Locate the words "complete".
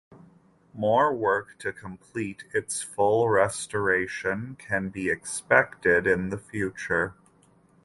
1.71-2.45